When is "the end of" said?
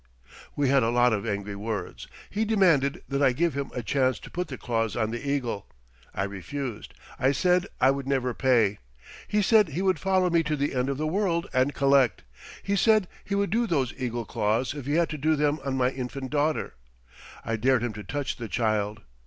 10.55-10.97